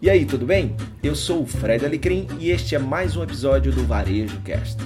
E 0.00 0.10
aí, 0.10 0.26
tudo 0.26 0.44
bem? 0.44 0.76
Eu 1.02 1.16
sou 1.16 1.40
o 1.40 1.46
Fred 1.46 1.82
Alecrim 1.86 2.28
e 2.38 2.50
este 2.50 2.74
é 2.74 2.78
mais 2.78 3.16
um 3.16 3.22
episódio 3.22 3.72
do 3.72 3.82
Varejo 3.86 4.38
Cast. 4.42 4.76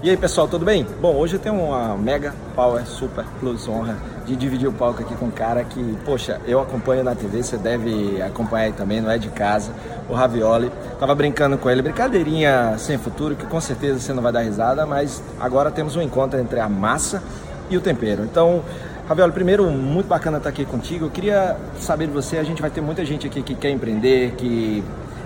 E 0.00 0.08
aí 0.08 0.16
pessoal, 0.16 0.46
tudo 0.46 0.64
bem? 0.64 0.86
Bom, 1.00 1.16
hoje 1.16 1.34
eu 1.34 1.40
tenho 1.40 1.56
uma 1.56 1.96
mega 1.96 2.32
power 2.54 2.86
super 2.86 3.24
plus 3.40 3.66
honra 3.66 3.98
de 4.24 4.36
dividir 4.36 4.68
o 4.68 4.72
palco 4.72 5.02
aqui 5.02 5.16
com 5.16 5.26
um 5.26 5.30
cara 5.32 5.64
que, 5.64 5.82
poxa, 6.04 6.40
eu 6.46 6.60
acompanho 6.60 7.02
na 7.02 7.16
TV, 7.16 7.42
você 7.42 7.56
deve 7.56 8.22
acompanhar 8.22 8.72
também, 8.72 9.00
não 9.00 9.10
é 9.10 9.18
de 9.18 9.30
casa, 9.30 9.72
o 10.08 10.14
Ravioli. 10.14 10.70
Tava 11.00 11.12
brincando 11.12 11.58
com 11.58 11.68
ele, 11.68 11.82
brincadeirinha 11.82 12.78
sem 12.78 12.98
futuro, 12.98 13.34
que 13.34 13.46
com 13.46 13.60
certeza 13.60 13.98
você 13.98 14.12
não 14.12 14.22
vai 14.22 14.30
dar 14.30 14.42
risada, 14.42 14.86
mas 14.86 15.20
agora 15.40 15.72
temos 15.72 15.96
um 15.96 16.02
encontro 16.02 16.38
entre 16.38 16.60
a 16.60 16.68
massa 16.68 17.20
e 17.68 17.76
o 17.76 17.80
tempero. 17.80 18.22
Então, 18.22 18.62
Ravioli, 19.08 19.32
primeiro, 19.32 19.70
muito 19.70 20.08
bacana 20.08 20.38
estar 20.38 20.48
aqui 20.48 20.64
contigo. 20.64 21.04
Eu 21.04 21.10
queria 21.10 21.56
saber 21.78 22.08
de 22.08 22.12
você, 22.12 22.38
a 22.38 22.42
gente 22.42 22.60
vai 22.60 22.70
ter 22.70 22.80
muita 22.80 23.04
gente 23.04 23.24
aqui 23.24 23.40
que 23.40 23.54
quer 23.54 23.70
empreender, 23.70 24.32
que 24.32 24.82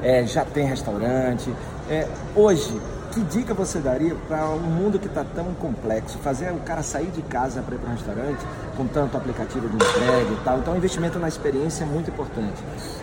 é, 0.00 0.24
já 0.24 0.44
tem 0.44 0.64
restaurante. 0.64 1.52
É, 1.90 2.06
hoje, 2.36 2.72
que 3.10 3.20
dica 3.22 3.52
você 3.52 3.80
daria 3.80 4.14
para 4.28 4.48
um 4.48 4.60
mundo 4.60 4.96
que 4.96 5.08
está 5.08 5.24
tão 5.24 5.46
complexo? 5.54 6.18
Fazer 6.18 6.52
o 6.52 6.58
cara 6.58 6.84
sair 6.84 7.10
de 7.10 7.20
casa 7.22 7.62
para 7.62 7.74
ir 7.74 7.78
para 7.78 7.90
um 7.90 7.92
restaurante, 7.94 8.46
com 8.76 8.86
tanto 8.86 9.16
aplicativo 9.16 9.68
de 9.68 9.74
entrega 9.74 10.30
e 10.30 10.44
tal. 10.44 10.58
Então, 10.58 10.76
investimento 10.76 11.18
na 11.18 11.26
experiência 11.26 11.82
é 11.82 11.86
muito 11.86 12.10
importante. 12.10 12.62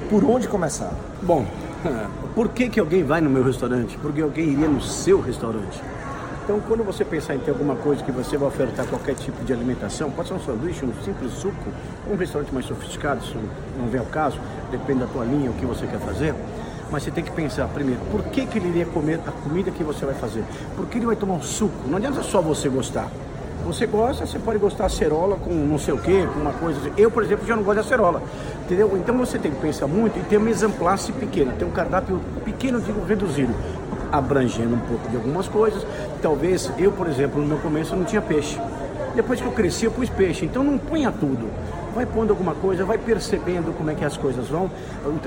Por 0.10 0.24
onde 0.24 0.48
começar? 0.48 0.94
Bom, 1.22 1.46
por 2.34 2.48
que, 2.48 2.70
que 2.70 2.80
alguém 2.80 3.04
vai 3.04 3.20
no 3.20 3.30
meu 3.30 3.44
restaurante? 3.44 3.98
Porque 3.98 4.22
alguém 4.22 4.52
iria 4.52 4.70
no 4.70 4.80
seu 4.80 5.20
restaurante. 5.20 5.82
Então, 6.44 6.60
quando 6.68 6.84
você 6.84 7.06
pensar 7.06 7.36
em 7.36 7.40
ter 7.40 7.52
alguma 7.52 7.76
coisa 7.76 8.04
que 8.04 8.12
você 8.12 8.36
vai 8.36 8.48
ofertar 8.48 8.88
qualquer 8.88 9.14
tipo 9.14 9.44
de 9.46 9.54
alimentação, 9.54 10.10
pode 10.10 10.28
ser 10.28 10.34
um 10.34 10.40
sanduíche, 10.40 10.84
um 10.84 10.94
simples 11.04 11.34
suco, 11.34 11.56
um 12.10 12.16
restaurante 12.16 12.52
mais 12.52 12.66
sofisticado, 12.66 13.24
isso 13.24 13.38
não 13.78 13.88
vem 13.88 14.00
ao 14.00 14.08
caso, 14.08 14.40
depende 14.72 15.02
da 15.02 15.06
tua 15.06 15.24
linha, 15.24 15.52
o 15.52 15.54
que 15.54 15.66
você 15.66 15.86
quer 15.86 16.00
fazer. 16.00 16.34
Mas 16.90 17.04
você 17.04 17.12
tem 17.12 17.24
que 17.24 17.32
pensar 17.32 17.68
primeiro, 17.68 18.02
por 18.12 18.24
que, 18.24 18.46
que 18.48 18.58
ele 18.58 18.70
iria 18.70 18.86
comer 18.88 19.20
a 19.26 19.32
comida 19.32 19.70
que 19.70 19.84
você 19.84 20.04
vai 20.04 20.16
fazer? 20.16 20.44
Por 20.76 20.88
que 20.88 20.98
ele 20.98 21.06
vai 21.06 21.16
tomar 21.16 21.36
um 21.36 21.42
suco? 21.44 21.88
Não 21.88 21.98
adianta 21.98 22.24
só 22.24 22.42
você 22.42 22.68
gostar. 22.68 23.08
Você 23.64 23.86
gosta, 23.86 24.26
você 24.26 24.40
pode 24.40 24.58
gostar 24.58 24.88
de 24.88 24.96
acerola 24.96 25.38
com 25.38 25.54
não 25.54 25.78
sei 25.78 25.94
o 25.94 26.00
que, 26.00 26.26
com 26.26 26.40
uma 26.40 26.54
coisa 26.54 26.80
assim. 26.80 26.92
Eu, 26.98 27.12
por 27.12 27.22
exemplo, 27.22 27.46
já 27.46 27.56
não 27.56 27.64
gosto 27.64 27.82
de 27.82 27.86
acerola. 27.86 28.22
Entendeu? 28.66 28.92
Então 28.98 29.16
você 29.16 29.38
tem 29.38 29.52
que 29.52 29.62
pensar 29.62 29.86
muito 29.86 30.18
e 30.18 30.24
ter 30.24 30.38
uma 30.38 30.50
exemplace 30.50 31.12
pequena, 31.12 31.54
ter 31.54 31.66
um 31.66 31.72
cardápio 31.72 32.20
pequeno, 32.44 32.82
digo, 32.82 33.06
reduzido 33.06 33.54
abrangendo 34.12 34.76
um 34.76 34.80
pouco 34.80 35.10
de 35.10 35.16
algumas 35.16 35.48
coisas. 35.48 35.86
Talvez 36.22 36.72
eu, 36.78 36.92
por 36.92 37.08
exemplo, 37.08 37.42
no 37.42 37.48
meu 37.48 37.58
começo 37.58 37.96
não 37.96 38.04
tinha 38.04 38.22
peixe. 38.22 38.60
Depois 39.16 39.42
que 39.42 39.46
eu 39.46 39.52
cresci, 39.52 39.86
eu 39.86 39.92
pus 39.92 40.10
peixe. 40.10 40.46
Então 40.46 40.64
não 40.64 40.78
punha 40.78 41.12
tudo 41.12 41.48
vai 41.94 42.06
pondo 42.06 42.32
alguma 42.32 42.56
coisa, 42.56 42.86
vai 42.86 42.98
percebendo 42.98 43.76
como 43.76 43.90
é 43.90 43.96
que 43.96 44.06
as 44.06 44.18
coisas 44.18 44.48
vão, 44.48 44.70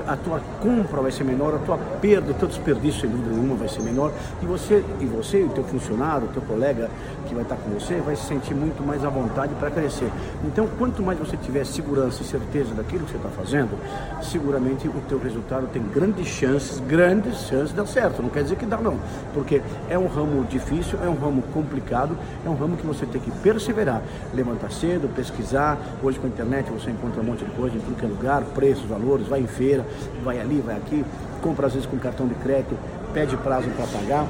a 0.07 0.15
tua 0.15 0.41
compra 0.61 1.01
vai 1.01 1.11
ser 1.11 1.23
menor, 1.23 1.55
a 1.55 1.59
tua 1.59 1.77
perda, 2.01 2.31
o 2.31 2.33
teu 2.33 2.47
desperdício, 2.47 3.01
sem 3.01 3.09
dúvida 3.09 3.31
nenhuma, 3.31 3.55
vai 3.55 3.67
ser 3.67 3.81
menor, 3.81 4.11
e 4.41 4.45
você, 4.45 4.83
e 4.99 5.05
você, 5.05 5.43
o 5.43 5.49
teu 5.49 5.63
funcionário, 5.63 6.27
o 6.27 6.31
teu 6.31 6.41
colega 6.41 6.89
que 7.27 7.33
vai 7.33 7.43
estar 7.43 7.55
com 7.55 7.69
você, 7.71 7.95
vai 7.95 8.15
se 8.15 8.23
sentir 8.23 8.53
muito 8.53 8.85
mais 8.85 9.03
à 9.03 9.09
vontade 9.09 9.53
para 9.55 9.71
crescer. 9.71 10.09
Então, 10.43 10.67
quanto 10.77 11.01
mais 11.01 11.17
você 11.19 11.37
tiver 11.37 11.65
segurança 11.65 12.21
e 12.21 12.25
certeza 12.25 12.73
daquilo 12.73 13.05
que 13.05 13.11
você 13.11 13.17
está 13.17 13.29
fazendo, 13.29 13.77
seguramente 14.21 14.87
o 14.87 15.01
teu 15.07 15.19
resultado 15.19 15.67
tem 15.67 15.83
grandes 15.83 16.27
chances, 16.27 16.79
grandes 16.79 17.37
chances 17.47 17.69
de 17.69 17.75
dar 17.75 17.87
certo. 17.87 18.21
Não 18.21 18.29
quer 18.29 18.43
dizer 18.43 18.55
que 18.55 18.65
dá 18.65 18.77
não, 18.77 18.97
porque 19.33 19.61
é 19.89 19.97
um 19.97 20.07
ramo 20.07 20.43
difícil, 20.45 20.99
é 21.03 21.09
um 21.09 21.15
ramo 21.15 21.41
complicado, 21.53 22.17
é 22.45 22.49
um 22.49 22.55
ramo 22.55 22.77
que 22.77 22.85
você 22.85 23.05
tem 23.05 23.21
que 23.21 23.31
perseverar, 23.31 24.01
levantar 24.33 24.71
cedo, 24.71 25.09
pesquisar, 25.15 25.77
hoje 26.03 26.19
com 26.19 26.27
a 26.27 26.29
internet 26.29 26.54
internet 26.59 26.71
você 26.71 26.91
encontra 26.91 27.21
um 27.21 27.25
monte 27.25 27.43
de 27.43 27.51
coisa 27.51 27.75
em 27.75 27.79
tudo 27.79 27.97
que 27.97 28.05
é 28.05 28.07
lugar, 28.07 28.43
preços, 28.53 28.85
valores, 28.85 29.27
vai 29.27 29.41
em 29.41 29.47
feira, 29.47 29.85
vai 30.23 30.39
ali, 30.39 30.61
vai 30.61 30.75
aqui, 30.75 31.03
compra 31.41 31.67
às 31.67 31.73
vezes 31.73 31.87
com 31.87 31.97
cartão 31.97 32.27
de 32.27 32.35
crédito, 32.35 32.77
pede 33.13 33.35
prazo 33.37 33.69
para 33.69 33.85
pagar, 33.87 34.25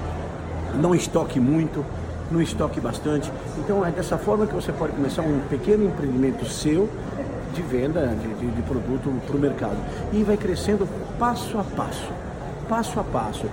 não 0.76 0.96
estoque 0.96 1.40
muito, 1.40 1.86
não 2.32 2.42
estoque 2.42 2.80
bastante. 2.80 3.32
Então 3.60 3.86
é 3.86 3.92
dessa 3.92 4.18
forma 4.18 4.48
que 4.48 4.54
você 4.54 4.72
pode 4.72 4.94
começar 4.94 5.22
um 5.22 5.40
pequeno 5.50 5.86
empreendimento 5.86 6.46
seu 6.46 6.90
de 7.54 7.62
venda 7.62 8.08
de, 8.08 8.34
de, 8.34 8.52
de 8.52 8.62
produto 8.64 9.12
para 9.26 9.36
o 9.36 9.40
mercado. 9.40 9.78
E 10.12 10.24
vai 10.24 10.38
crescendo 10.38 10.88
passo 11.20 11.58
a 11.58 11.64
passo, 11.64 12.12
passo 12.68 13.00
a 13.00 13.04
passo 13.04 13.46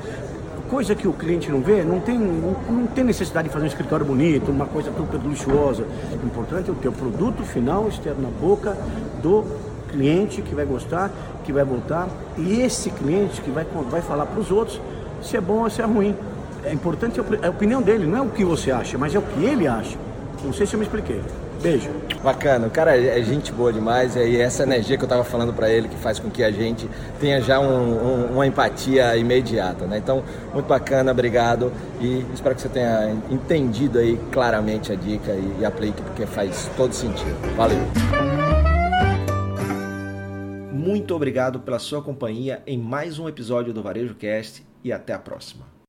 coisa 0.69 0.95
que 0.95 1.07
o 1.07 1.13
cliente 1.13 1.51
não 1.51 1.61
vê, 1.61 1.83
não 1.83 2.01
tem, 2.01 2.19
não, 2.19 2.87
tem 2.87 3.05
necessidade 3.05 3.49
de 3.49 3.53
fazer 3.53 3.65
um 3.65 3.69
escritório 3.69 4.07
bonito, 4.07 4.51
uma 4.51 4.67
coisa 4.67 4.93
super 4.97 5.19
luxuosa. 5.19 5.85
O 6.23 6.27
importante 6.27 6.71
é 6.71 6.73
o 6.73 6.77
teu 6.77 6.93
produto 6.93 7.43
final 7.43 7.89
esteja 7.89 8.17
na 8.19 8.29
boca 8.29 8.77
do 9.23 9.45
cliente 9.89 10.41
que 10.41 10.55
vai 10.55 10.65
gostar, 10.65 11.11
que 11.45 11.53
vai 11.53 11.65
voltar, 11.65 12.09
e 12.39 12.61
esse 12.61 12.91
cliente 12.91 13.41
que 13.41 13.51
vai, 13.51 13.67
vai 13.91 14.01
falar 14.01 14.27
para 14.27 14.41
os 14.41 14.51
outros 14.51 14.81
se 15.23 15.37
é 15.37 15.41
bom 15.41 15.63
ou 15.63 15.71
se 15.71 15.83
é 15.83 15.85
ruim. 15.85 16.17
É 16.65 16.73
importante 16.73 17.21
a 17.21 17.51
opinião 17.51 17.83
dele, 17.83 18.07
não 18.07 18.19
é 18.19 18.23
o 18.23 18.29
que 18.29 18.45
você 18.45 18.71
acha, 18.71 18.97
mas 18.97 19.15
é 19.15 19.19
o 19.19 19.23
que 19.23 19.45
ele 19.45 19.67
acha. 19.67 19.99
Não 20.45 20.53
sei 20.53 20.67
se 20.67 20.75
eu 20.75 20.79
me 20.79 20.85
expliquei. 20.85 21.21
Beijo. 21.63 21.91
Bacana, 22.25 22.67
o 22.67 22.71
cara 22.71 22.97
é 22.97 23.23
gente 23.23 23.53
boa 23.53 23.73
demais 23.73 24.17
e 24.17 24.41
essa 24.41 24.65
energia 24.65 24.97
que 24.97 25.05
eu 25.05 25.07
estava 25.07 25.23
falando 25.23 25.53
para 25.53 25.71
ele 25.71 25.89
que 25.89 25.97
faz 25.97 26.19
com 26.19 26.29
que 26.29 26.43
a 26.43 26.51
gente 26.51 26.89
tenha 27.21 27.41
já 27.41 27.61
um, 27.61 27.67
um, 27.67 28.25
uma 28.35 28.47
empatia 28.47 29.17
imediata, 29.17 29.87
né? 29.87 29.99
Então, 29.99 30.25
muito 30.53 30.67
bacana, 30.67 31.13
obrigado 31.13 31.73
e 32.01 32.27
espero 32.35 32.57
que 32.57 32.63
você 32.63 32.69
tenha 32.69 33.17
entendido 33.31 34.01
aí 34.01 34.19
claramente 34.33 34.91
a 34.91 34.97
dica 34.97 35.33
e, 35.33 35.61
e 35.61 35.65
aplique 35.65 36.03
porque 36.03 36.27
faz 36.27 36.69
todo 36.77 36.93
sentido. 36.93 37.37
Valeu. 37.57 37.79
Muito 40.73 41.15
obrigado 41.15 41.61
pela 41.61 41.79
sua 41.79 42.03
companhia 42.03 42.61
em 42.67 42.77
mais 42.77 43.21
um 43.21 43.29
episódio 43.29 43.73
do 43.73 43.83
Varejo 43.83 44.17
Cast 44.17 44.65
e 44.83 44.93
até 44.93 45.13
a 45.13 45.19
próxima. 45.19 45.72